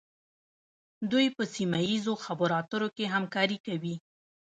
[1.11, 3.95] دوی په سیمه ایزو خبرو اترو کې همکاري کوي